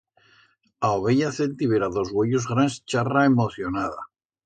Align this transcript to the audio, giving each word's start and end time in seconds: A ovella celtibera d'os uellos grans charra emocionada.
A 0.87 0.91
ovella 1.01 1.29
celtibera 1.35 1.91
d'os 1.99 2.15
uellos 2.19 2.51
grans 2.55 2.81
charra 2.95 3.31
emocionada. 3.35 4.13